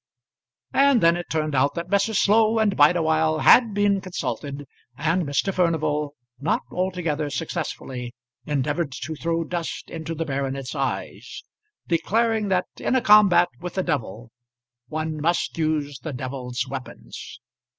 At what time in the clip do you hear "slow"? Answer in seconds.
2.17-2.57